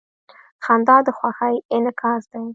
•خندا 0.63 0.97
د 1.05 1.07
خوښۍ 1.17 1.55
انعکاس 1.75 2.21
دی. 2.31 2.45